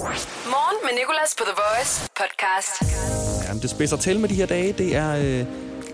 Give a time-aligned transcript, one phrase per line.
[0.00, 2.94] Morgen med Nicolas på The Voice podcast.
[3.48, 4.72] Jamen, det spidser til med de her dage.
[4.72, 5.44] Det er øh,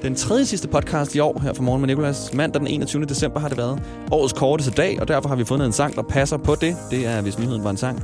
[0.02, 2.32] den tredje sidste podcast i år her fra Morgen med Nicolas.
[2.32, 3.04] Mandag den 21.
[3.04, 6.02] december har det været årets korteste dag, og derfor har vi fundet en sang, der
[6.02, 6.76] passer på det.
[6.90, 8.02] Det er, hvis nyheden var en sang.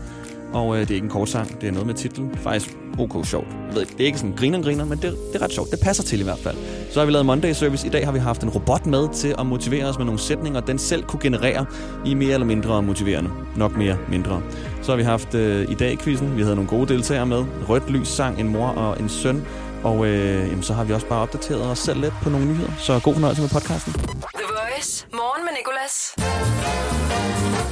[0.53, 2.35] Og øh, det er ikke en kort sang, det er noget med titlen.
[2.35, 3.47] Faktisk ok sjovt.
[3.67, 5.71] Jeg ved ikke, det er ikke sådan griner griner, men det, det er ret sjovt.
[5.71, 6.57] Det passer til i hvert fald.
[6.91, 7.87] Så har vi lavet Monday Service.
[7.87, 10.61] I dag har vi haft en robot med til at motivere os med nogle sætninger,
[10.61, 11.67] den selv kunne generere
[12.07, 13.31] i mere eller mindre motiverende.
[13.57, 14.43] Nok mere mindre.
[14.83, 16.37] Så har vi haft øh, i dag quizzen.
[16.37, 17.45] Vi havde nogle gode deltagere med.
[17.69, 19.45] Rødt lys sang, en mor og en søn.
[19.85, 22.73] Og øh, jamen, så har vi også bare opdateret os selv lidt på nogle nyheder.
[22.79, 23.93] Så god fornøjelse med podcasten.
[23.93, 24.03] The
[24.49, 25.07] Voice.
[25.13, 26.15] Morgen med Nicolas.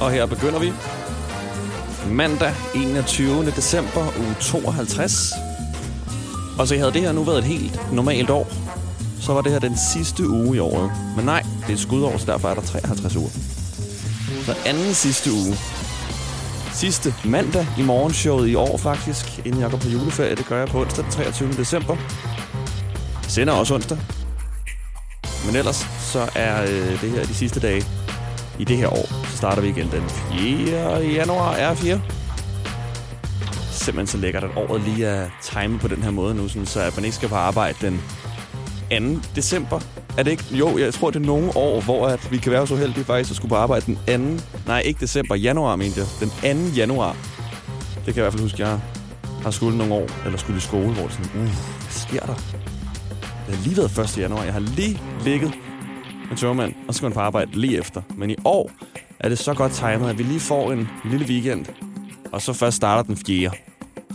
[0.01, 0.71] Og her begynder vi.
[2.09, 3.45] Mandag 21.
[3.45, 5.33] december uge 52.
[6.59, 8.47] Og så havde det her nu været et helt normalt år,
[9.21, 10.91] så var det her den sidste uge i året.
[11.15, 13.29] Men nej, det er et skudår, så derfor er der 53 uger.
[14.45, 15.57] Så anden sidste uge.
[16.73, 20.35] Sidste mandag i morgenshowet i år faktisk, inden jeg går på juleferie.
[20.35, 21.51] Det gør jeg på onsdag den 23.
[21.53, 21.97] december.
[23.27, 23.97] Sender også onsdag.
[25.45, 27.85] Men ellers så er øh, det her de sidste dage
[28.61, 29.25] i det her år.
[29.25, 31.05] Så starter vi igen den 4.
[31.05, 31.53] januar.
[31.53, 32.01] Er 4?
[33.71, 36.81] Simpelthen så lækkert, at året lige er timet på den her måde nu, sådan, så
[36.81, 38.01] at man ikke skal på arbejde den
[39.15, 39.21] 2.
[39.35, 39.79] december.
[40.17, 40.43] Er det ikke?
[40.51, 43.31] Jo, jeg tror, det er nogle år, hvor at vi kan være så heldige faktisk
[43.31, 44.43] at skulle på arbejde den 2.
[44.67, 45.35] Nej, ikke december.
[45.35, 46.07] Januar, mente jeg.
[46.43, 46.75] Den 2.
[46.75, 47.15] januar.
[48.05, 48.79] Det kan jeg i hvert fald huske, jeg
[49.43, 52.35] har skulle nogle år, eller skulle i skole, hvor det sådan, uh, hvad sker der?
[53.47, 54.17] Det har lige været 1.
[54.17, 54.43] januar.
[54.43, 55.53] Jeg har lige ligget
[56.31, 58.01] med tørmand, og så skal man på arbejde lige efter.
[58.15, 58.71] Men i år
[59.19, 61.65] er det så godt timet, at vi lige får en lille weekend,
[62.31, 63.55] og så først starter den fjerde.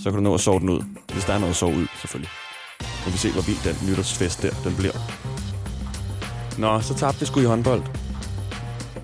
[0.03, 0.81] Så kan du nå at sove den ud,
[1.13, 2.31] hvis der er noget at sove ud, selvfølgelig.
[3.07, 4.93] Nu vi se, hvor vild den nytårsfest der, den bliver.
[6.59, 7.83] Nå, så tabte vi sgu i håndbold.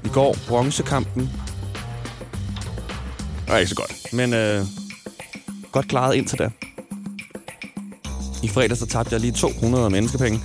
[0.05, 1.31] I går, bronzekampen.
[3.47, 4.65] Det ikke så godt, men øh,
[5.73, 6.51] godt klaret indtil da.
[8.43, 10.41] I fredags så tabte jeg lige 200 menneskepenge,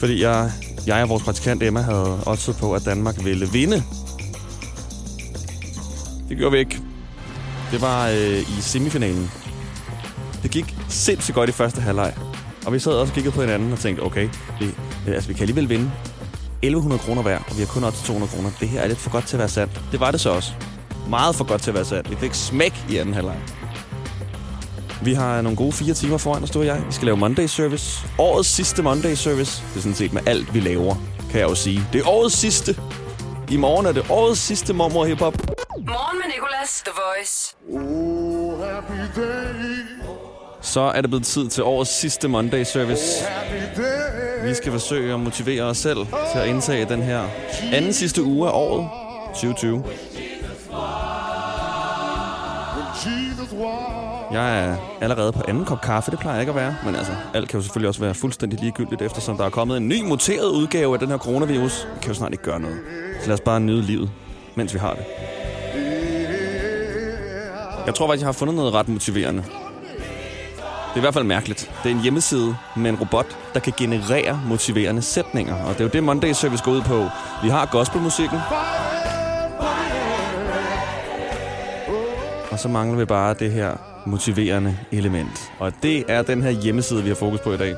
[0.00, 0.50] fordi jeg,
[0.88, 3.82] jeg og vores praktikant Emma havde også på, at Danmark ville vinde.
[6.28, 6.80] Det gjorde vi ikke.
[7.72, 9.30] Det var øh, i semifinalen.
[10.42, 12.14] Det gik sindssygt godt i første halvleg.
[12.66, 14.28] Og vi sad også og kiggede på hinanden og tænkte, okay,
[14.60, 14.66] vi,
[15.06, 15.90] øh, altså, vi kan alligevel vinde
[16.62, 18.50] 1100 kroner hver, og vi har kun op til 200 kroner.
[18.60, 19.82] Det her er lidt for godt til at være sandt.
[19.92, 20.52] Det var det så også.
[21.08, 22.10] Meget for godt til at være sandt.
[22.10, 23.36] Vi fik smæk i anden halvleg.
[25.02, 26.82] Vi har nogle gode fire timer foran os, du og jeg.
[26.86, 28.06] Vi skal lave Monday Service.
[28.18, 29.62] Årets sidste Monday Service.
[29.68, 30.94] Det er sådan set med alt, vi laver,
[31.30, 31.86] kan jeg jo sige.
[31.92, 32.76] Det er årets sidste.
[33.50, 35.34] I morgen er det årets sidste mormor hiphop.
[35.78, 36.82] Morgen med Nicolas.
[36.84, 37.56] The Voice.
[37.72, 39.84] Oh, happy day,
[40.62, 43.24] Så er det blevet tid til årets sidste Monday Service.
[44.44, 45.98] Vi skal forsøge at motivere os selv
[46.32, 47.22] til at indtage den her
[47.72, 48.88] anden sidste uge af året
[49.34, 49.84] 2020.
[54.32, 56.76] Jeg er allerede på anden kop kaffe, det plejer jeg ikke at være.
[56.84, 59.88] Men altså, alt kan jo selvfølgelig også være fuldstændig ligegyldigt, eftersom der er kommet en
[59.88, 61.86] ny muteret udgave af den her coronavirus.
[61.94, 62.78] Vi kan jo snart ikke gøre noget.
[63.20, 64.10] Så lad os bare nyde livet,
[64.54, 65.04] mens vi har det.
[67.86, 69.42] Jeg tror faktisk, jeg har fundet noget ret motiverende.
[70.88, 71.70] Det er i hvert fald mærkeligt.
[71.82, 75.64] Det er en hjemmeside med en robot, der kan generere motiverende sætninger.
[75.64, 77.06] Og det er jo det, Monday Service går ud på.
[77.42, 78.38] Vi har gospelmusikken.
[82.50, 85.52] Og så mangler vi bare det her motiverende element.
[85.58, 87.74] Og det er den her hjemmeside, vi har fokus på i dag.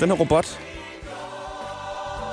[0.00, 0.60] Den her robot,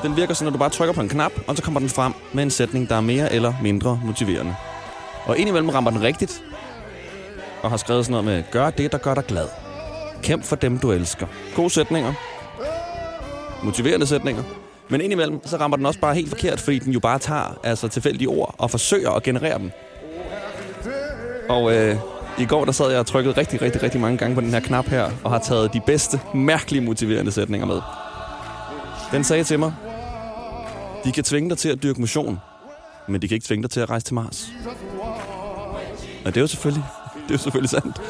[0.03, 2.13] den virker sådan, at du bare trykker på en knap, og så kommer den frem
[2.33, 4.55] med en sætning, der er mere eller mindre motiverende.
[5.25, 6.43] Og indimellem rammer den rigtigt,
[7.61, 9.47] og har skrevet sådan noget med, gør det, der gør dig glad.
[10.23, 11.27] Kæmp for dem, du elsker.
[11.55, 12.13] Gode sætninger.
[13.63, 14.43] Motiverende sætninger.
[14.89, 17.87] Men indimellem, så rammer den også bare helt forkert, fordi den jo bare tager altså,
[17.87, 19.71] tilfældige ord og forsøger at generere dem.
[21.49, 21.95] Og øh,
[22.39, 24.59] i går, der sad jeg og trykkede rigtig, rigtig, rigtig mange gange på den her
[24.59, 27.81] knap her, og har taget de bedste, mærkelige motiverende sætninger med.
[29.11, 29.73] Den sagde til mig,
[31.05, 32.39] de kan tvinge dig til at dyrke motion,
[33.07, 34.49] men de kan ikke tvinge dig til at rejse til Mars.
[36.25, 36.83] Og det er jo selvfølgelig,
[37.23, 38.01] det er jo selvfølgelig sandt.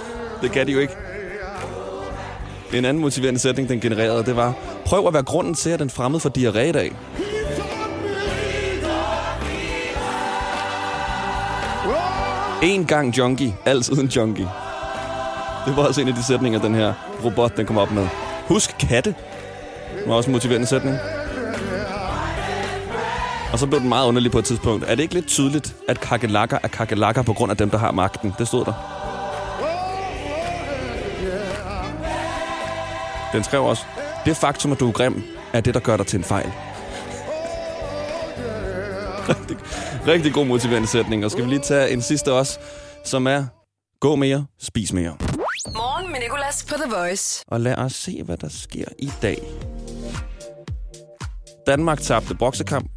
[0.41, 0.93] Det kan de jo ikke.
[2.73, 4.53] En anden motiverende sætning, den genererede, det var,
[4.85, 6.95] prøv at være grunden til, at den fremmede får diarré i dag.
[12.61, 14.49] En gang junkie, altid en junkie.
[15.65, 16.93] Det var også en af de sætninger, den her
[17.23, 18.07] robot, den kom op med.
[18.47, 19.15] Husk katte.
[19.97, 20.97] Det var også en motiverende sætning.
[23.53, 24.85] Og så blev den meget underlig på et tidspunkt.
[24.87, 27.91] Er det ikke lidt tydeligt, at kakelakker er kakelakker på grund af dem, der har
[27.91, 28.33] magten?
[28.37, 28.73] Det stod der.
[33.33, 33.83] Den skrev også,
[34.25, 35.23] det faktum, at du er grim,
[35.53, 36.51] er det, der gør dig til en fejl.
[39.29, 39.57] rigtig,
[40.07, 41.25] rigtig god motiverende sætning.
[41.25, 42.59] Og skal vi lige tage en sidste også,
[43.05, 43.45] som er,
[44.01, 45.15] Gå mere, spis mere.
[45.75, 47.43] Morgen med Nicolas på The Voice.
[47.47, 49.43] Og lad os se, hvad der sker i dag.
[51.67, 52.89] Danmark tabte boksekamp,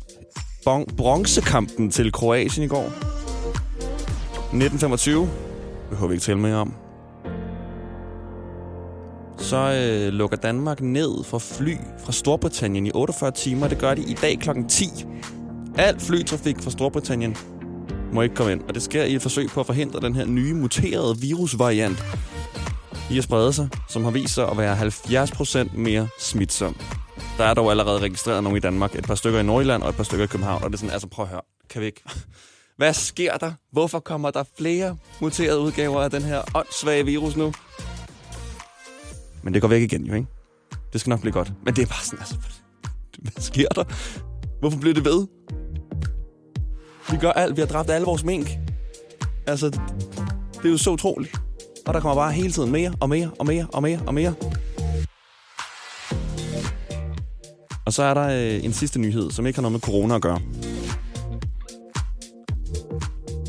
[0.65, 2.85] bon, bronzekampen til Kroatien i går.
[2.85, 5.31] 1925.
[5.91, 6.75] Behøver vi ikke tale mere om.
[9.39, 13.69] Så øh, lukker Danmark ned for fly fra Storbritannien i 48 timer.
[13.69, 14.51] Det gør de i dag kl.
[14.69, 14.87] 10.
[15.79, 17.37] Al flytrafik fra Storbritannien
[18.12, 18.62] må ikke komme ind.
[18.62, 22.05] Og det sker i et forsøg på at forhindre den her nye muterede virusvariant
[23.11, 26.76] i at sprede sig, som har vist sig at være 70% mere smitsom.
[27.38, 28.94] Der er dog allerede registreret nogle i Danmark.
[28.94, 30.65] Et par stykker i Nordjylland og et par stykker i København.
[30.65, 31.41] Og det er sådan, altså prøv at høre.
[31.71, 32.03] Kan vi ikke?
[32.77, 33.53] Hvad sker der?
[33.73, 37.53] Hvorfor kommer der flere muterede udgaver af den her åndssvage virus nu?
[39.43, 40.27] Men det går væk igen jo, ikke?
[40.93, 41.53] Det skal nok blive godt.
[41.65, 42.37] Men det er bare sådan, altså...
[43.23, 43.85] Hvad sker der?
[44.61, 45.27] Hvorfor bliver det ved?
[47.15, 47.57] Vi gør alt.
[47.57, 48.51] Vi har dræbt alle vores mink.
[49.47, 49.67] Altså,
[50.55, 51.41] det er jo så utroligt.
[51.87, 54.35] Og der kommer bare hele tiden mere og mere og mere og mere og mere.
[57.87, 60.23] Og så er der øh, en sidste nyhed, som ikke har noget med corona at
[60.23, 60.41] gøre.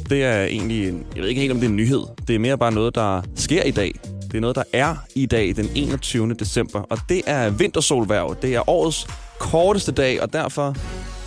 [0.10, 2.04] Det er egentlig, en, jeg ved ikke helt om det er en nyhed.
[2.28, 4.00] Det er mere bare noget, der sker i dag.
[4.22, 6.34] Det er noget, der er i dag, den 21.
[6.34, 6.80] december.
[6.80, 8.36] Og det er vintersolværv.
[8.42, 9.08] Det er årets
[9.40, 10.76] korteste dag, og derfor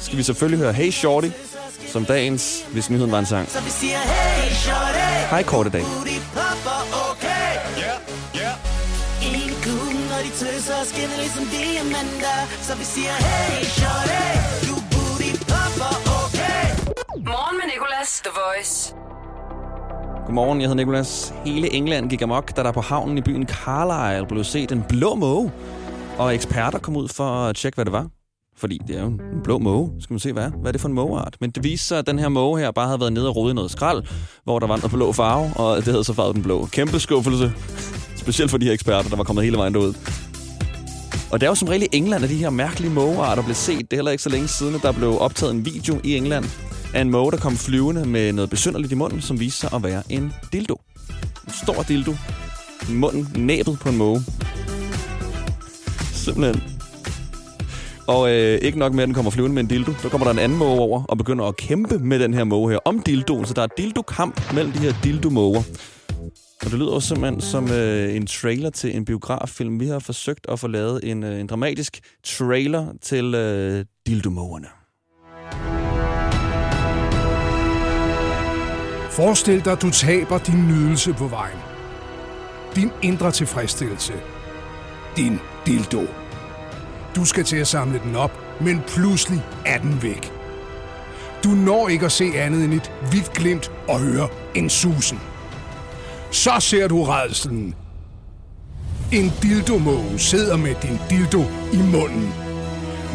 [0.01, 1.29] skal vi selvfølgelig høre Hey Shorty,
[1.93, 3.49] som dagens, hvis nyheden var en sang.
[3.51, 4.99] Så vi siger hey shorty
[5.31, 5.83] Hej korte dag.
[17.27, 18.95] Morgen med Nicolas, The Voice.
[20.27, 21.35] Godmorgen, jeg hedder Nikolas.
[21.45, 25.15] Hele England gik amok, da der på havnen i byen Carlisle blev set en blå
[25.15, 25.53] måge.
[26.19, 28.18] Og eksperter kom ud for at tjekke, hvad det var.
[28.59, 29.91] Fordi det er jo en blå måge.
[30.01, 30.51] Skal man se, hvad er?
[30.51, 31.37] Hvad er det for en mågeart?
[31.41, 33.51] Men det viste sig, at den her måge her bare havde været nede og rode
[33.51, 34.03] i noget skrald,
[34.45, 36.67] hvor der var noget blå farve, og det havde så farvet den blå.
[36.67, 37.53] Kæmpe skuffelse.
[38.17, 39.95] Specielt for de her eksperter, der var kommet hele vejen derud.
[41.31, 43.81] Og det er jo som regel i England, at de her mærkelige mågearter blev set.
[43.81, 46.45] Det er heller ikke så længe siden, at der blev optaget en video i England
[46.95, 49.83] af en måge, der kom flyvende med noget besynderligt i munden, som viste sig at
[49.83, 50.81] være en dildo.
[51.47, 52.15] En stor dildo.
[52.91, 54.25] I munden, næbet på en måge.
[56.13, 56.78] Simpelthen.
[58.09, 59.93] Og øh, ikke nok med, at den kommer flyvende med en dildo.
[60.03, 62.71] Så kommer der en anden måge over og begynder at kæmpe med den her måge
[62.71, 63.47] her om dildoen.
[63.47, 65.63] Så der er dildo-kamp mellem de her dildo-måger.
[66.61, 69.81] Og det lyder også simpelthen som øh, en trailer til en biograffilm.
[69.81, 74.67] Vi har forsøgt at få lavet en, øh, en dramatisk trailer til øh, dildomågerne.
[79.11, 81.59] Forestil dig, at du taber din nydelse på vejen.
[82.75, 84.13] Din indre tilfredsstillelse.
[85.17, 86.28] Din dildo.
[87.17, 90.33] Du skal til at samle den op, men pludselig er den væk.
[91.45, 95.21] Du når ikke at se andet end et hvidt glimt og høre en susen.
[96.31, 97.75] Så ser du redselen.
[99.13, 102.35] En dildomåge sidder med din dildo i munden.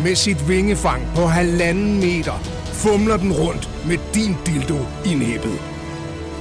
[0.03, 2.33] Med sit vingefang på halvanden meter
[2.73, 5.59] fumler den rundt med din dildo i næbbet.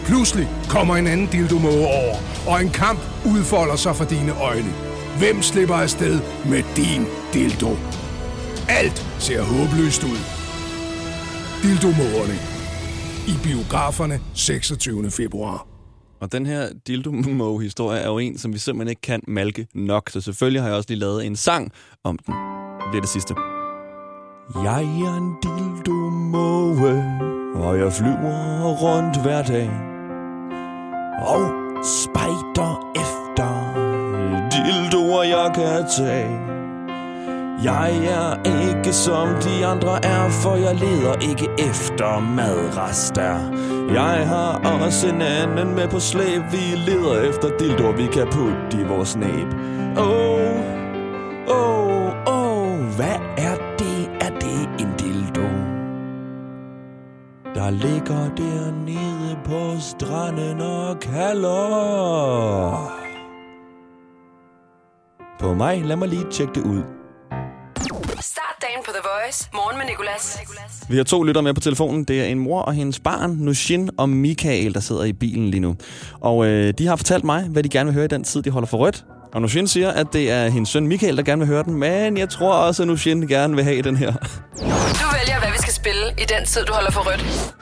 [0.05, 2.17] Pludselig kommer en anden dildomåge over,
[2.47, 4.73] og en kamp udfolder sig for dine øjne.
[5.19, 7.71] Hvem slipper afsted med din dildo?
[8.69, 10.19] Alt ser håbløst ud.
[11.63, 12.35] Dildomågerne.
[13.29, 15.11] I biograferne 26.
[15.11, 15.67] februar.
[16.21, 20.11] Og den her dildo-måge-historie er jo en, som vi simpelthen ikke kan malke nok.
[20.11, 21.73] Så selvfølgelig har jeg også lige lavet en sang
[22.05, 22.35] om den.
[22.81, 23.35] Det bliver det sidste.
[24.55, 27.05] Jeg er en dildo-måge,
[27.55, 29.71] og jeg flyver rundt hver dag.
[31.27, 31.51] Og
[31.85, 33.49] spejder efter
[34.53, 36.52] dildoer, jeg kan tage.
[37.65, 38.37] Jeg er
[38.69, 43.35] ikke som de andre er, for jeg leder ikke efter madrester.
[43.93, 48.83] Jeg har også en anden med på slæb, vi leder efter dildoer, vi kan putte
[48.83, 49.49] i vores næb.
[49.99, 50.57] Åh,
[51.49, 54.11] åh, åh, hvad er det?
[54.21, 55.49] Er det en dildo?
[57.55, 62.93] Der ligger dernede på stranden og kalder.
[65.41, 67.02] På mig, lad mig lige tjekke det ud.
[68.87, 69.49] På The Voice.
[69.55, 70.39] Morgen med Nicolas.
[70.89, 72.05] Vi har to lyttere med på telefonen.
[72.05, 75.61] Det er en mor og hendes barn, Nushin og Michael, der sidder i bilen lige
[75.61, 75.77] nu.
[76.21, 78.51] Og øh, de har fortalt mig, hvad de gerne vil høre i den tid, de
[78.51, 79.05] holder for rødt.
[79.33, 81.75] Og Nushin siger, at det er hendes søn Michael, der gerne vil høre den.
[81.75, 84.13] Men jeg tror også, at Nushin gerne vil have den her.
[84.13, 87.55] Du vælger, hvad vi skal spille i den tid, du holder for rødt.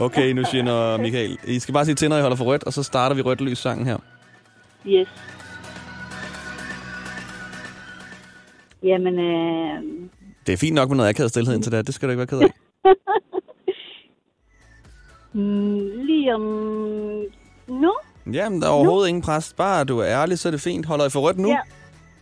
[0.00, 1.38] Okay, Nushin og Michael.
[1.44, 3.40] I skal bare sige til, når I holder for rødt, og så starter vi rødt
[3.40, 3.96] lys sangen her.
[4.86, 5.08] Yes.
[8.82, 9.82] Jamen, øh,
[10.46, 11.82] Det er fint nok med noget akavet stillhed indtil da.
[11.82, 12.52] Det skal du ikke være ked af.
[15.32, 16.40] mm, lige om
[17.68, 17.94] nu,
[18.32, 19.54] Jamen, der er overhovedet ingen pres.
[19.56, 20.86] Bare du er ærlig, så er det fint.
[20.86, 21.48] Holder I for rødt nu?
[21.48, 21.58] Ja.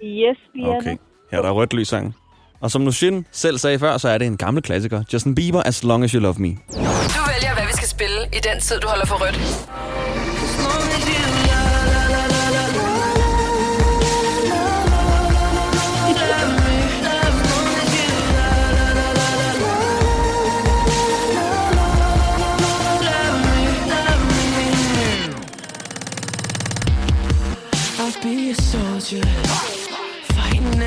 [0.06, 0.96] Yes, vi er Okay.
[1.30, 2.14] Her der er rødt lys sang.
[2.60, 5.02] Og som Nushin selv sagde før, så er det en gammel klassiker.
[5.12, 6.48] Justin Bieber, As Long As You Love Me.
[6.48, 9.36] Du vælger, hvad vi skal spille i den tid, du holder for rødt.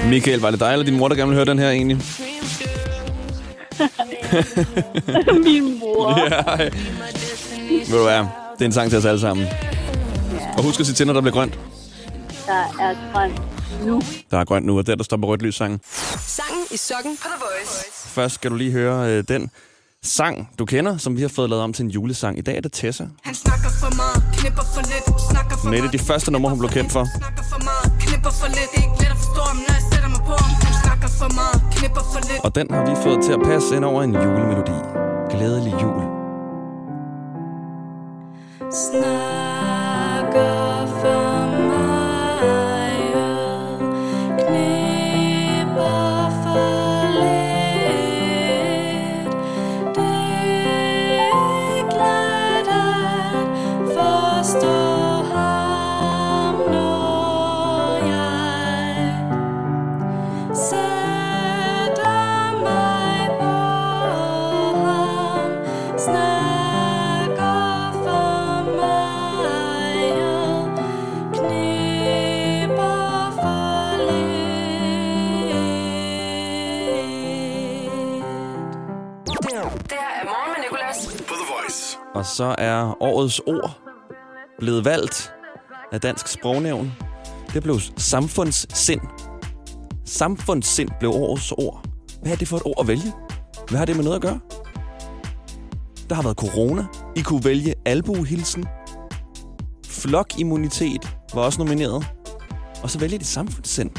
[0.10, 1.98] Michael, var det dig eller din mor, der gerne vil høre den her egentlig?
[5.46, 6.20] Min mor.
[6.20, 6.64] Ja.
[7.90, 8.18] Ved du hvad?
[8.54, 9.48] Det er en sang til os alle sammen.
[10.58, 11.60] Og husk at sige til, når der bliver grønt.
[12.48, 13.42] Der er grønt
[13.86, 14.02] nu.
[14.32, 15.80] Der er grønt nu, og der, der står på rødt lys sangen.
[16.18, 17.86] Sangen i sokken på The Voice.
[18.10, 19.50] Først skal du lige høre øh, den
[20.04, 22.38] sang, du kender, som vi har fået lavet om til en julesang.
[22.38, 23.06] I dag er det Tessa.
[23.24, 25.94] Han snakker for meget, knipper for lidt, snakker for Hun er et af meget.
[26.00, 27.08] de første numre, hun blev kendt for.
[27.18, 28.70] Snakker for meget, knipper for lidt.
[28.76, 29.42] Det ikke let at forstå
[30.28, 30.52] på ham.
[30.66, 32.42] Han snakker for meget, knipper for lidt.
[32.46, 34.80] Og den har vi fået til at passe ind over en julemelodi.
[35.34, 36.02] Glædelig jul.
[38.88, 40.73] Snakker
[82.34, 83.80] så er årets ord
[84.60, 85.34] blevet valgt
[85.92, 86.92] af Dansk Sprognævn.
[87.54, 89.02] Det blev samfundssind.
[90.06, 91.86] Samfundssind blev årets ord.
[92.22, 93.14] Hvad er det for et ord at vælge?
[93.70, 94.40] Hvad har det med noget at gøre?
[96.10, 96.86] Der har været corona.
[97.16, 98.66] I kunne vælge albuehilsen.
[99.88, 102.06] Flokimmunitet var også nomineret.
[102.84, 103.92] Og så vælger de samfundssind.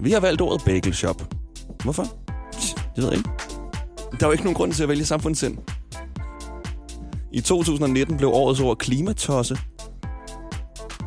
[0.00, 1.34] Vi har valgt ordet bagelshop.
[1.82, 2.04] Hvorfor?
[2.96, 3.30] Det ved jeg ikke.
[4.20, 5.58] Der er jo ikke nogen grund til at vælge samfundssind.
[7.32, 9.58] I 2019 blev årets ord klimatosse.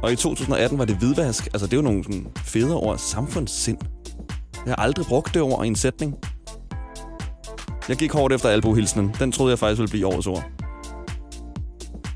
[0.03, 1.45] Og i 2018 var det hvidvask.
[1.45, 2.97] Altså, det er jo nogle sådan federe ord.
[2.97, 3.77] Samfundssind.
[4.65, 6.15] Jeg har aldrig brugt det ord i en sætning.
[7.89, 9.15] Jeg gik hårdt efter albuhilsenen.
[9.19, 10.43] Den troede jeg faktisk ville blive årets ord.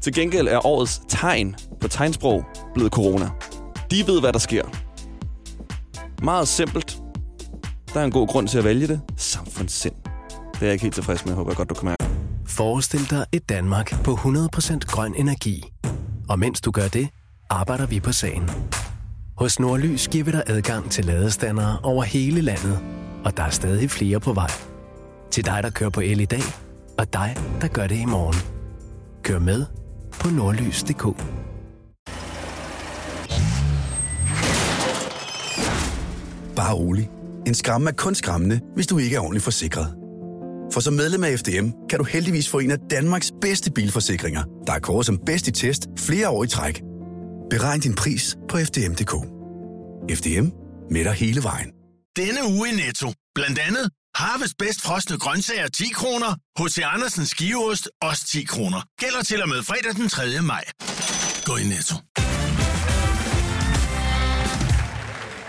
[0.02, 3.30] Til gengæld er årets tegn på tegnsprog blevet corona.
[3.92, 4.64] De ved, hvad der sker.
[6.24, 7.02] Meget simpelt.
[7.94, 9.02] Der er en god grund til at vælge det.
[9.18, 9.96] Samfundssind.
[10.54, 11.34] Det er jeg ikke helt tilfreds med.
[11.34, 11.97] Jeg håber godt, du kan mærke.
[12.58, 15.64] Forestil dig et Danmark på 100% grøn energi.
[16.30, 17.10] Og mens du gør det,
[17.50, 18.50] arbejder vi på sagen.
[19.38, 22.80] Hos Nordlys giver vi dig adgang til ladestandere over hele landet,
[23.26, 24.52] og der er stadig flere på vej.
[25.32, 26.42] Til dig, der kører på el i dag,
[26.98, 28.36] og dig, der gør det i morgen.
[29.24, 29.66] Kør med
[30.12, 31.04] på nordlys.dk.
[36.56, 37.10] Bare rolig.
[37.48, 40.07] En skræmme er kun skræmmende, hvis du ikke er ordentligt forsikret.
[40.78, 44.74] For som medlem af FDM kan du heldigvis få en af Danmarks bedste bilforsikringer, der
[44.74, 46.82] er kåret som bedst i test flere år i træk.
[47.50, 49.14] Beregn din pris på FDM.dk.
[50.18, 50.48] FDM
[50.92, 51.72] med dig hele vejen.
[52.16, 53.14] Denne uge i Netto.
[53.36, 56.32] Blandt andet Harvest bedst frosne grøntsager 10 kroner.
[56.60, 56.80] H.C.
[56.84, 58.82] Andersens skiveost også 10 kroner.
[59.00, 60.22] Gælder til og med fredag den 3.
[60.42, 60.64] maj.
[61.46, 61.96] Gå i Netto.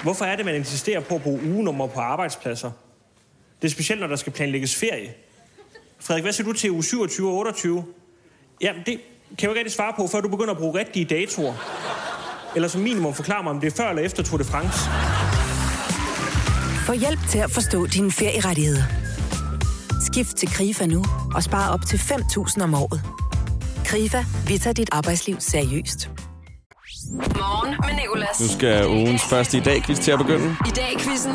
[0.02, 2.70] Hvorfor er det, man insisterer på at bruge ugenummer på arbejdspladser?
[3.62, 5.14] Det er specielt, når der skal planlægges ferie.
[6.00, 7.84] Frederik, hvad siger du til uge 27 og 28?
[8.60, 9.00] Jamen, det kan
[9.38, 11.54] jeg jo ikke rigtig svare på, før du begynder at bruge rigtige datoer.
[12.54, 14.78] Eller som minimum forklare mig, om det er før eller efter Tour de France.
[16.86, 18.82] Få hjælp til at forstå dine ferierettigheder.
[20.12, 23.02] Skift til KRIFA nu og spar op til 5.000 om året.
[23.84, 26.10] KRIFA, vi tager dit arbejdsliv seriøst.
[27.12, 28.40] Morgen med Nicolas.
[28.40, 30.56] Nu skal ugens første i dag quiz til at begynde.
[30.66, 31.32] I dag i quizzen.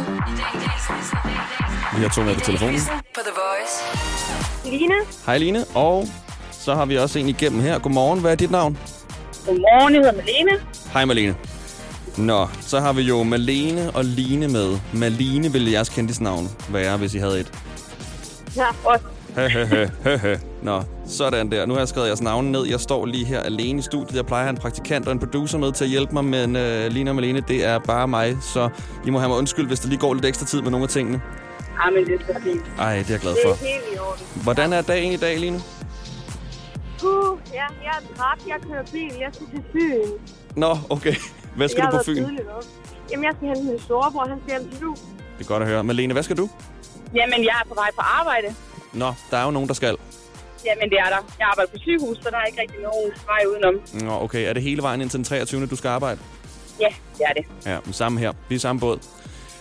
[1.98, 2.80] Vi har to med på telefonen.
[3.16, 4.78] På The Voice.
[4.78, 4.94] Line,
[5.26, 6.08] Hej Line, og
[6.52, 7.80] så har vi også en igennem her.
[7.80, 8.78] Godmorgen, hvad er dit navn?
[9.46, 10.52] godmorgen, jeg hedder Malene.
[10.94, 11.36] Hej Malene.
[12.18, 14.80] Nå, så har vi jo Malene og Line med.
[14.94, 17.54] Malene ville jeres kendtis navn være, hvis I havde et.
[18.56, 19.06] Ja, også.
[20.64, 21.66] Nå, sådan der.
[21.66, 22.66] Nu har jeg skrevet jeres navne ned.
[22.66, 24.16] Jeg står lige her alene i studiet.
[24.16, 26.56] Jeg plejer at have en praktikant og en producer med til at hjælpe mig, men
[26.56, 28.38] uh, Line og Malene, det er bare mig.
[28.42, 28.70] Så
[29.06, 30.90] I må have mig undskyld, hvis der lige går lidt ekstra tid med nogle af
[30.90, 31.22] tingene.
[31.74, 32.66] Ja, men det er så fint.
[32.80, 33.52] Ej, det er jeg glad Det for.
[33.52, 34.26] er helt i orden.
[34.44, 35.60] Hvordan er dagen i dag, Line?
[37.00, 38.40] Puh, ja, jeg er træt.
[38.48, 39.12] Jeg kører bil.
[39.20, 40.10] Jeg skal til Fyn.
[40.56, 41.16] Nå, okay.
[41.56, 42.40] Hvad skal jeg du på Fyn?
[43.12, 44.26] Jamen, jeg skal hente min storebror.
[44.28, 44.96] Han skal hjem til jul.
[45.38, 45.84] Det er godt at høre.
[45.84, 46.50] Malene, hvad skal du?
[47.16, 48.56] Jamen, jeg er på vej på arbejde.
[48.94, 49.98] Nå, der er jo nogen, der skal.
[50.66, 51.22] Jamen, det er der.
[51.40, 53.76] Jeg arbejder på sygehus, så der er ikke rigtig nogen vej udenom.
[54.08, 54.50] Nå, okay.
[54.50, 55.66] Er det hele vejen indtil den 23.
[55.68, 56.20] du skal arbejde?
[56.80, 56.88] Ja,
[57.18, 57.46] det er det.
[57.66, 58.32] Ja, men samme her.
[58.50, 59.00] Vi er i samme båd.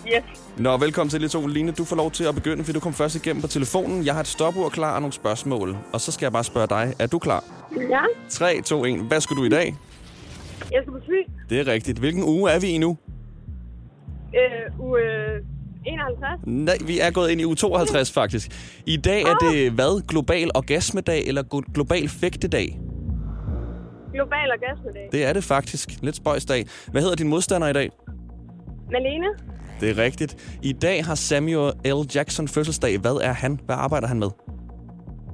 [0.06, 0.22] Yes.
[0.58, 1.46] Nå, velkommen til lidt to.
[1.46, 4.06] Line, du får lov til at begynde, fordi du kom først igennem på telefonen.
[4.06, 5.76] Jeg har et stopord klar og nogle spørgsmål.
[5.92, 6.94] Og så skal jeg bare spørge dig.
[6.98, 7.44] Er du klar?
[7.90, 9.00] Ja, 3, 2, 1.
[9.00, 9.74] Hvad skal du i dag?
[10.72, 11.32] jeg skal på Fyn.
[11.50, 11.98] Det er rigtigt.
[11.98, 12.98] Hvilken uge er vi i nu?
[14.34, 15.42] Øh, uge øh,
[15.86, 16.40] 51.
[16.46, 18.78] Nej, vi er gået ind i uge 52 faktisk.
[18.86, 20.06] I dag er det hvad?
[20.08, 22.80] Global orgasmedag eller glo- global fægtedag?
[24.12, 25.08] Global orgasmedag.
[25.12, 25.88] Det er det faktisk.
[26.02, 26.66] Lidt spøjsdag.
[26.90, 27.90] Hvad hedder din modstander i dag?
[28.90, 29.26] Malene.
[29.82, 30.56] Det er rigtigt.
[30.62, 32.14] I dag har Samuel L.
[32.14, 32.98] Jackson fødselsdag.
[32.98, 33.60] Hvad er han?
[33.66, 34.30] Hvad arbejder han med?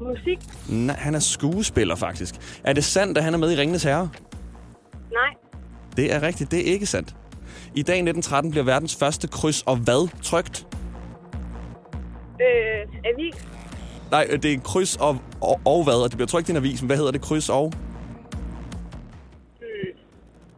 [0.01, 0.39] Musik.
[0.69, 2.61] Nej, han er skuespiller faktisk.
[2.65, 4.11] Er det sandt, at han er med i Ringenes Herre?
[5.13, 5.35] Nej.
[5.97, 6.51] Det er rigtigt.
[6.51, 7.17] Det er ikke sandt.
[7.75, 10.67] I dag 1913 bliver verdens første kryds og hvad trygt?
[12.41, 13.47] Øh, avis.
[14.11, 16.03] Nej, øh, det er kryds og, og, og hvad?
[16.03, 16.83] Og det bliver trykt i en avis.
[16.83, 17.21] Men hvad hedder det?
[17.21, 17.73] Kryds og?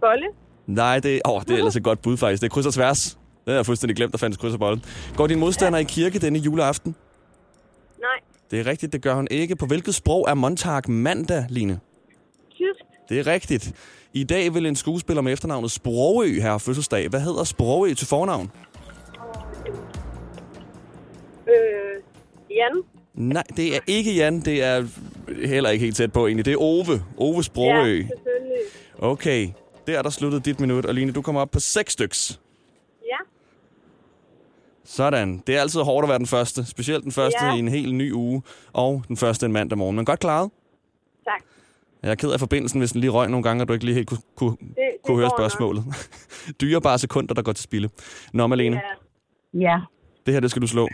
[0.01, 0.27] Bolle.
[0.67, 2.43] Nej, det, åh, det er ellers et godt bud faktisk.
[2.43, 3.20] Det er kryds og tværs.
[3.49, 4.83] Har jeg fuldstændig glemt, der fandtes kryds og bolle.
[5.17, 6.95] Går din modstander i kirke denne juleaften?
[8.01, 8.09] Nej.
[8.51, 9.57] Det er rigtigt, det gør hun ikke.
[9.57, 11.81] På hvilket sprog er Montag mandag, Line?
[12.51, 12.85] Tysk.
[13.09, 13.73] Det er rigtigt.
[14.13, 17.09] I dag vil en skuespiller med efternavnet Sprogø have fødselsdag.
[17.09, 18.51] Hvad hedder Sprogø til fornavn?
[21.49, 22.03] Øh,
[22.51, 22.83] Jan.
[23.15, 24.41] Nej, det er ikke Jan.
[24.41, 24.87] Det er
[25.47, 26.45] heller ikke helt tæt på egentlig.
[26.45, 27.03] Det er Ove.
[27.17, 27.97] Ove Sprogø.
[27.97, 28.61] Ja, selvfølgelig.
[28.99, 29.49] Okay,
[29.87, 30.87] der er der sluttet dit minut.
[30.87, 32.41] Og Line, du kommer op på seks styks.
[34.91, 35.43] Sådan.
[35.47, 36.67] Det er altid hårdt at være den første.
[36.67, 37.55] Specielt den første Ja.
[37.55, 38.43] i en helt ny uge.
[38.73, 39.97] Og den første en mandag morgen.
[39.97, 40.51] Men godt klaret.
[41.25, 41.41] Tak.
[42.03, 43.95] Jeg er ked af forbindelsen, hvis den lige røg nogle gange, og du ikke lige
[43.95, 45.85] helt kunne, kunne, det kunne høre spørgsmålet.
[46.61, 47.89] Dyrebare sekunder, der går til spilde.
[48.33, 48.81] Nå, Malene,
[49.55, 49.61] Ja.
[49.61, 49.79] Ja.
[50.27, 50.89] det her det skal du slå.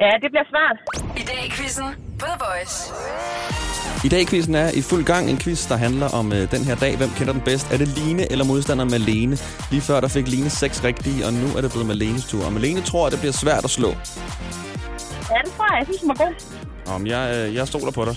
[0.00, 0.78] Ja, det bliver svært.
[1.16, 1.84] I dag i quizzen
[2.18, 2.92] på The Voice.
[4.04, 6.76] I dag quizzen er i fuld gang en quiz, der handler om øh, den her
[6.76, 6.96] dag.
[6.96, 7.72] Hvem kender den bedst?
[7.72, 9.36] Er det Line eller modstanderen Malene?
[9.70, 12.44] Lige før der fik Line seks rigtige, og nu er det blevet Malenes tur.
[12.46, 13.88] Og Malene tror, at det bliver svært at slå.
[13.88, 15.78] Ja, det tror jeg.
[15.78, 16.32] Jeg synes, den var god.
[16.94, 18.14] Om jeg, øh, jeg stoler på dig.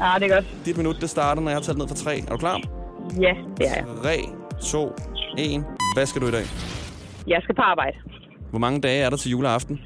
[0.00, 0.46] Ja, det er godt.
[0.64, 2.18] Dit minut, det starter, når jeg har talt ned fra tre.
[2.26, 2.60] Er du klar?
[3.20, 3.84] Ja, det er jeg.
[4.02, 4.28] 3,
[4.72, 4.94] 2,
[5.38, 5.64] 1.
[5.96, 6.44] Hvad skal du i dag?
[7.26, 7.96] Jeg skal på arbejde.
[8.50, 9.80] Hvor mange dage er der til juleaften?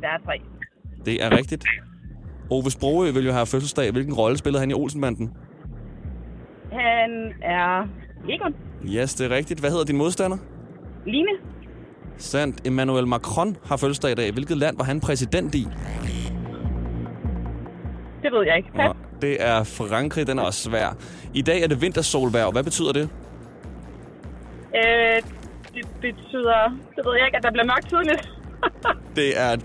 [0.00, 0.32] Der er tre.
[1.04, 1.64] Det er rigtigt.
[2.52, 3.90] Ove Sprogø vil jo have fødselsdag.
[3.92, 5.32] Hvilken rolle spillede han i Olsenbanden?
[6.72, 7.88] Han er
[8.28, 8.54] Egon.
[8.84, 9.60] Yes, det er rigtigt.
[9.60, 10.36] Hvad hedder din modstander?
[11.06, 11.28] Line.
[12.16, 12.66] Sandt.
[12.66, 14.32] Emmanuel Macron har fødselsdag i dag.
[14.32, 15.66] Hvilket land var han præsident i?
[18.22, 18.68] Det ved jeg ikke.
[18.74, 20.26] Nå, det er Frankrig.
[20.26, 20.96] Den er også svær.
[21.34, 22.52] I dag er det vintersolværv.
[22.52, 23.08] Hvad betyder det?
[24.76, 25.22] Øh,
[25.74, 28.30] det betyder, det ved jeg ikke, at der bliver mørkt tidligt.
[29.16, 29.56] Det er,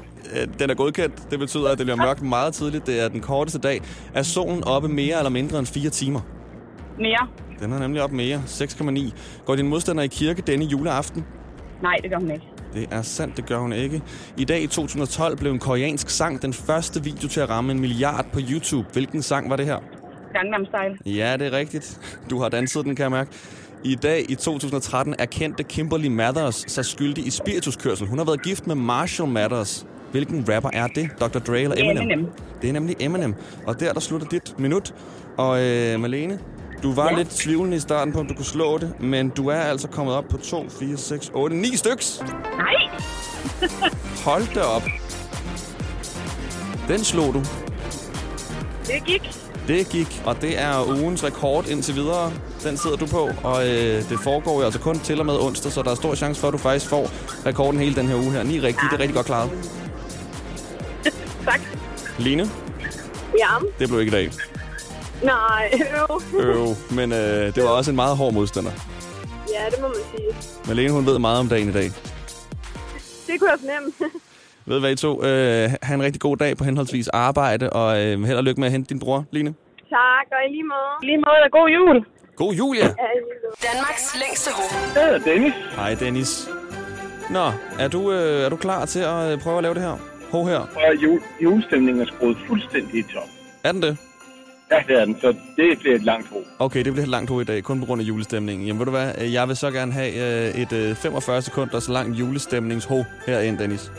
[0.60, 1.32] den er godkendt.
[1.32, 2.88] Det betyder, at det bliver mørkt meget tidligt.
[2.88, 3.82] Det er den korteste dag.
[4.14, 6.20] Er solen oppe mere eller mindre end 4 timer?
[7.00, 7.28] Mere.
[7.60, 8.42] Den er nemlig op mere.
[8.46, 9.12] 6,9.
[9.46, 11.26] Går din modstander i kirke denne juleaften?
[11.82, 12.46] Nej, det gør hun ikke.
[12.74, 14.02] Det er sandt, det gør hun ikke.
[14.38, 17.80] I dag i 2012 blev en koreansk sang den første video til at ramme en
[17.80, 18.88] milliard på YouTube.
[18.94, 19.78] Hvilken sang var det her?
[20.34, 21.16] Gangnam Style.
[21.18, 22.00] Ja, det er rigtigt.
[22.30, 23.32] Du har danset den, kan jeg mærke.
[23.84, 28.08] I dag i 2013 erkendte Kimberly Mathers sig skyldig i spirituskørsel.
[28.08, 29.86] Hun har været gift med Marshall Mathers.
[30.12, 31.10] Hvilken rapper er det?
[31.20, 31.40] Dr.
[31.40, 32.04] Dre eller Eminem?
[32.04, 32.28] Eminem.
[32.62, 33.36] Det er nemlig Eminem.
[33.66, 34.94] Og der, der slutter dit minut.
[35.38, 36.40] Og øh, Malene,
[36.84, 37.18] du var ja.
[37.18, 40.16] Lidt tvivlende i starten på, om du kunne slå det, men du er altså kommet
[40.16, 42.22] op på 2, 4, 6, 8, 9 styks.
[42.58, 43.00] Nej.
[44.26, 44.84] Hold da op.
[46.88, 47.40] Den slog du.
[48.88, 49.30] Det gik.
[49.68, 52.32] Det gik, og det er ugens rekord indtil videre.
[52.64, 55.72] Den sidder du på, og øh, det foregår jo altså kun til og med onsdag,
[55.72, 57.10] så der er stor chance for, at du faktisk får
[57.46, 58.44] rekorden hele den her uge her.
[58.44, 59.50] Ni rigtige, det er rigtig godt klaret.
[62.20, 62.44] Line,
[63.40, 63.48] Ja.
[63.80, 64.30] det blev ikke i dag.
[65.24, 66.22] Nej, øv.
[66.42, 68.72] Øv, men øh, det var også en meget hård modstander.
[69.54, 70.54] Ja, det må man sige.
[70.68, 71.84] Malene, hun ved meget om dagen i dag.
[73.28, 73.92] Det kunne jeg fornemme.
[74.66, 75.24] Ved du hvad, I to?
[75.24, 78.68] Øh, ha' en rigtig god dag på henholdsvis arbejde, og øh, held og lykke med
[78.68, 79.54] at hente din bror, Line.
[79.90, 80.92] tak, og i lige måde.
[81.04, 82.06] I lige måde, og god jul.
[82.36, 82.88] God jul, ja!
[83.64, 84.94] Danmarks længste hoved.
[84.96, 85.54] Det er Dennis.
[85.76, 86.50] Hej, Dennis.
[87.30, 89.98] Nå, er du, øh, er du klar til at øh, prøve at lave det her?
[90.32, 90.58] Ho her.
[90.58, 93.24] Og jul, julestemningen er skruet fuldstændig i top.
[93.64, 93.98] Er den det?
[94.72, 96.44] Ja, det er den, så det bliver et langt ro.
[96.60, 98.68] Okay, det bliver et langt hoved i dag, kun på grund af julestemningen.
[98.68, 101.90] Jamen ved du hvad, Øh, jeg vil så gerne have øh, et øh, 45 sekunders
[101.90, 103.92] langt julestemningsho herind, Dennis.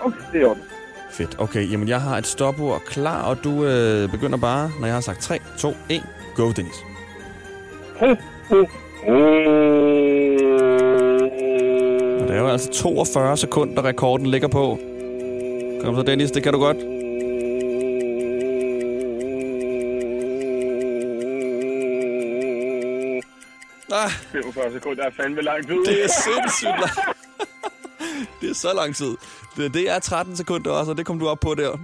[0.00, 0.72] Okay, det er ordentligt.
[1.10, 1.36] Fedt.
[1.38, 5.00] Okay, jamen jeg har et stopord klar, og du øh, begynder bare, når jeg har
[5.00, 6.02] sagt 3, 2, 1.
[6.36, 6.74] Go, Dennis.
[8.00, 8.06] Ho,
[8.48, 8.56] ho,
[9.06, 9.12] ho.
[12.20, 14.78] Og det er jo altså 42 sekunder, rekorden ligger på.
[15.80, 16.76] Kom så, Dennis, det kan du godt.
[23.92, 25.84] Ah, 45 sekunder er fandme lang tid.
[25.84, 27.18] det er sindssygt langt.
[28.40, 29.16] det er så lang tid.
[29.56, 31.76] Det, det er 13 sekunder også, og det kom du op på der.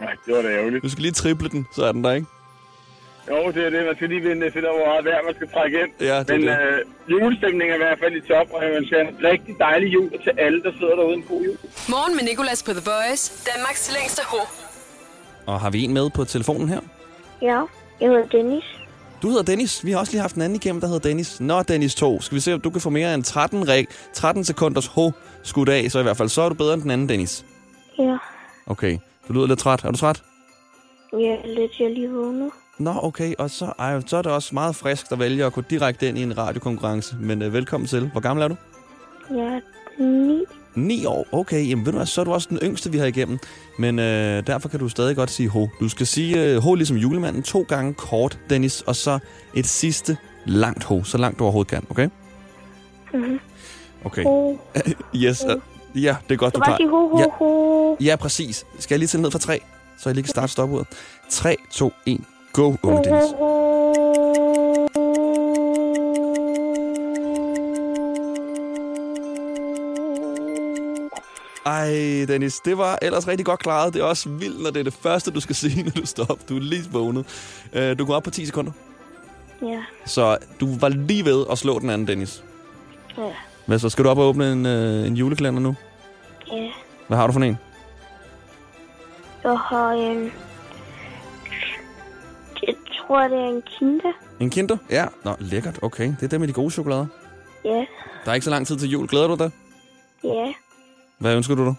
[0.00, 0.82] Nej, det var da ærgerligt.
[0.82, 2.26] Du skal lige triple den, så er den der, ikke?
[3.30, 3.80] Jo, det er det.
[3.88, 5.90] Man skal lige vinde, finde, hvor meget vejr man skal trække ind.
[6.00, 6.58] Ja, det er Men det.
[6.60, 6.78] øh,
[7.12, 10.32] julestemningen er i hvert fald i top, og jeg ønsker en rigtig dejlig jul til
[10.44, 11.56] alle, der sidder derude en god jul.
[11.94, 13.22] Morgen med Nicolas på The Voice.
[13.54, 14.40] Danmarks længste ho.
[15.46, 16.80] Og har vi en med på telefonen her?
[17.42, 17.58] Ja,
[18.00, 18.64] jeg hedder Dennis.
[19.22, 19.84] Du hedder Dennis.
[19.84, 21.40] Vi har også lige haft en anden igennem, der hedder Dennis.
[21.40, 22.20] Nå, Dennis 2.
[22.20, 25.10] Skal vi se, om du kan få mere end 13, reg 13 sekunders ho
[25.42, 27.44] skudt af, så i hvert fald så er du bedre end den anden, Dennis.
[27.98, 28.16] Ja,
[28.66, 28.98] Okay.
[29.28, 29.84] Du lyder lidt træt.
[29.84, 30.22] Er du træt?
[31.12, 32.50] er lidt, jeg er lige vågnet.
[32.80, 33.34] Nå, okay.
[33.38, 36.18] Og så, ej, så er det også meget frisk at vælge at gå direkte ind
[36.18, 37.16] i en radiokonkurrence.
[37.20, 38.08] Men øh, velkommen til.
[38.12, 38.56] Hvor gammel er du?
[39.30, 39.38] Jeg
[39.98, 40.44] er ni.
[40.74, 41.26] 9 år.
[41.32, 43.38] Okay, jamen ved du hvad, så er du også den yngste, vi har igennem.
[43.78, 45.66] Men øh, derfor kan du stadig godt sige ho.
[45.80, 49.18] Du skal sige øh, ho ligesom julemanden to gange kort, Dennis, og så
[49.54, 50.16] et sidste
[50.46, 51.02] langt ho.
[51.04, 52.08] Så langt du overhovedet kan, okay?
[53.14, 53.40] Mm-hmm.
[54.04, 54.24] Okay.
[54.24, 54.56] Ho.
[55.16, 55.44] Yes.
[55.50, 55.56] øh,
[56.02, 57.96] Ja, det er godt, Du du bare sige ho, ho, Ja, ho.
[58.00, 58.64] ja, præcis.
[58.78, 59.60] Skal jeg lige tælle ned fra tre,
[59.98, 60.86] så jeg lige kan starte stopuret?
[61.30, 62.20] 3, 2, 1.
[62.52, 63.34] Go, unge Dennis.
[71.66, 73.94] Ej, Dennis, det var ellers rigtig godt klaret.
[73.94, 76.26] Det er også vildt, når det er det første, du skal sige, når du står
[76.30, 76.38] op.
[76.48, 77.26] Du er lige vågnet.
[77.72, 78.72] Øh, Du går op på 10 sekunder.
[79.62, 82.44] Ja, Så du var lige ved at slå den anden, Dennis.
[83.18, 83.22] ja,
[83.66, 83.88] Hvad så?
[83.88, 85.74] Skal du op og åbne en, øh, en julekalender nu?
[86.52, 86.70] ja.
[87.08, 87.58] Hvad har du for en?
[89.44, 90.32] Jeg har en...
[93.10, 94.12] Tror, det er en kinder.
[94.40, 94.76] En Kinder?
[94.90, 95.06] Ja.
[95.24, 95.78] Nå, lækkert.
[95.82, 97.06] Okay, det er det med de gode chokolader.
[97.64, 97.84] Ja,
[98.24, 99.08] Der er ikke så lang tid til jul.
[99.08, 99.50] Glæder du dig?
[100.24, 100.52] ja.
[101.18, 101.74] Hvad ønsker du dig?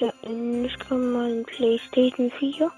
[0.00, 2.70] Jeg ønsker mig en Playstation 4.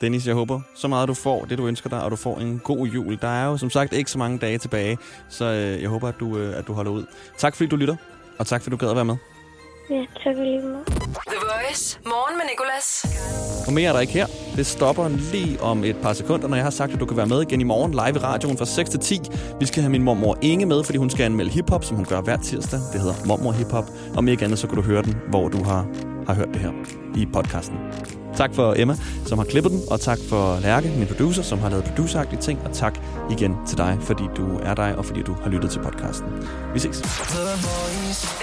[0.00, 2.58] Dennis, jeg håber så meget, du får det, du ønsker dig, og du får en
[2.64, 3.18] god jul.
[3.20, 6.14] Der er jo som sagt ikke så mange dage tilbage, så øh, jeg håber, at
[6.20, 7.04] du, øh, at du holder ud.
[7.36, 7.96] Tak fordi du lytter,
[8.38, 9.16] og tak fordi du gad at være med.
[9.90, 10.86] Ja, tak lige meget.
[10.86, 11.98] The Voice.
[12.06, 13.06] Morgen med Nicolas.
[13.66, 14.26] Og mere er der ikke her.
[14.56, 17.26] Det stopper lige om et par sekunder, når jeg har sagt, at du kan være
[17.26, 19.20] med igen i morgen live i radioen fra 6 til 10.
[19.60, 22.20] Vi skal have min mormor Inge med, fordi hun skal anmelde hiphop, som hun gør
[22.20, 22.80] hver tirsdag.
[22.92, 23.84] Det hedder Mormor Hiphop.
[24.16, 25.86] Om ikke andet, så kan du høre den, hvor du har,
[26.26, 26.70] har hørt det her
[27.16, 27.78] i podcasten.
[28.36, 28.96] Tak for Emma,
[29.26, 32.60] som har klippet den, og tak for Lærke, min producer, som har lavet produceragtige ting,
[32.64, 32.98] og tak
[33.30, 36.26] igen til dig, fordi du er dig, og fordi du har lyttet til podcasten.
[36.74, 37.02] Vi ses.